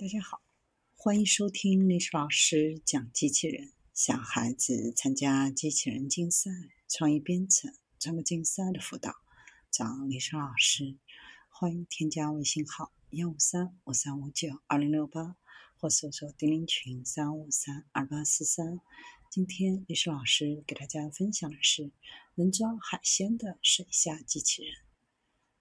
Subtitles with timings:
[0.00, 0.40] 大家好，
[0.94, 3.72] 欢迎收听历史老师讲机器人。
[3.92, 6.52] 小孩子参加机器人竞赛、
[6.88, 9.16] 创意编程、创客竞赛的辅导，
[9.72, 10.96] 找历史老师。
[11.48, 15.34] 欢迎添加微信号幺五三五三五九二零六八，
[15.80, 18.78] 或搜索钉钉群三五三二八四三。
[19.28, 21.90] 今天历史老师给大家分享的是
[22.36, 24.74] 能抓海鲜的水下机器人。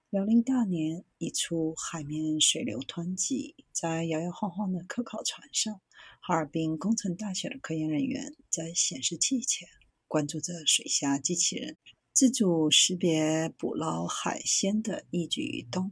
[0.09, 5.81] 辽宁大连一处海面水流湍急，在摇摇晃晃的科考船上，
[6.21, 9.67] 哈尔滨工程大学的科研人员在显示器前
[10.07, 11.75] 关注着水下机器人
[12.13, 15.91] 自主识别捕捞海鲜的一举一动。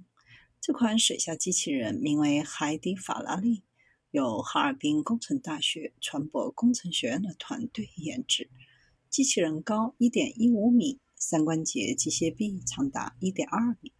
[0.61, 3.63] 这款水下机器人名为“海底法拉利”，
[4.11, 8.49] 由哈尔滨工程大学船舶工程学院的团队研制。
[9.09, 13.91] 机器人高1.15米，三关节机械臂长达1.2米。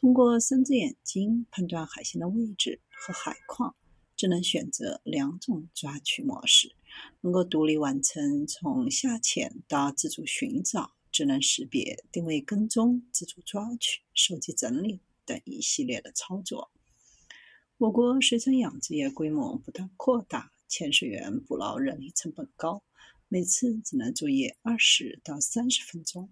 [0.00, 3.74] 通过三只眼睛判断海鲜的位置和海况，
[4.16, 6.72] 只能选择两种抓取模式，
[7.22, 16.70] 能够独立完成从下潜到自主寻找、智能识别、定位跟踪、自主抓取、收集整理等一系列的操作。
[17.78, 22.84] 我国水产养殖业规模不断扩大，潜水员捕捞人力成本高，
[23.26, 26.30] 每次只能作业二十到三十分钟。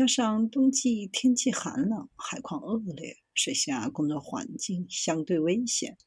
[0.00, 5.98] 加上冬季天气寒冷，海况恶劣，水下工作环境相对危险。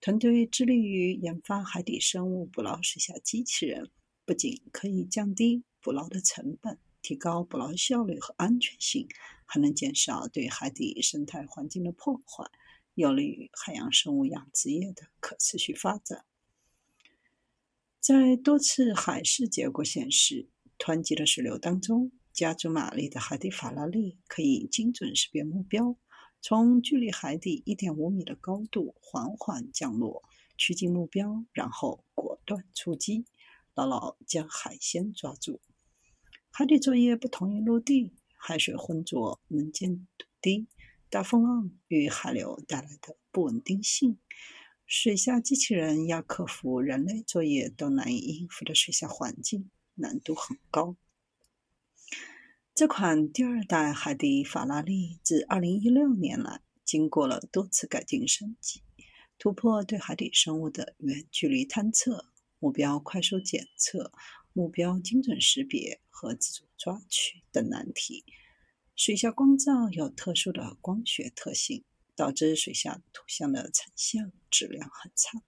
[0.00, 3.90] 团队致力于研发海底生物捕捞水下机器人，
[4.24, 9.08] 不仅可以降低捕捞的成本，提高捕捞效率和安全性，
[9.44, 12.48] 还能减少对海底生态环境的破坏，
[12.94, 16.24] 有利于海洋生物养殖业的可持续发展。
[17.98, 20.46] 在多次海试结果显示，
[20.78, 22.12] 湍急的水流当中。
[22.34, 25.96] 加足马力的海底法拉利可以精准识别目标，
[26.42, 30.24] 从距离海底1.5米的高度缓缓降落，
[30.58, 33.24] 趋近目标，然后果断出击，
[33.72, 35.60] 牢牢将海鲜抓住。
[36.50, 40.66] 海底作业不同于陆地，海水浑浊，能见度低，
[41.08, 44.18] 大风浪与海流带来的不稳定性，
[44.84, 50.96] 水下机器人要克服人类作业都难以应付的水下环境，难度很高。
[52.74, 58.82] 这款第二代海底法拉利自2016年来，经过了多次改进升级，
[59.38, 62.26] 突破对海底生物的远距离探测、
[62.58, 64.10] 目标快速检测、
[64.52, 68.24] 目标精准识别和自主抓取等难题。
[68.96, 71.84] 水下光照有特殊的光学特性，
[72.16, 75.44] 导致水下图像的成像质量很差，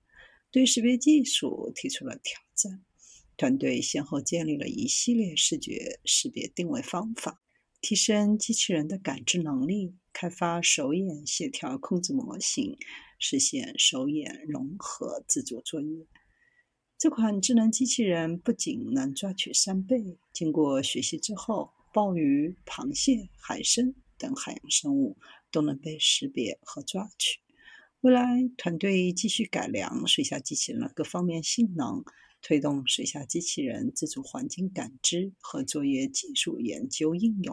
[0.52, 2.84] 对识别技术提出了挑战。
[3.36, 7.42] 团队先后建立了一系列视觉识别定位方法，
[7.82, 12.78] 提升机器人的感知能力，开发手眼协调控制模型，
[13.18, 16.06] 实现手眼融合自主作业。
[16.96, 25.18] 这款智能机器人不仅能抓取扇贝，经过学习之后，鲍鱼、螃蟹、海参等海洋生物
[25.50, 27.40] 都能被识别和抓取。
[28.00, 32.02] 未来，团队继续改良水下机器人各方面性能。
[32.46, 37.52] 推动水下机器人自主环境感知和作业技术研究应用。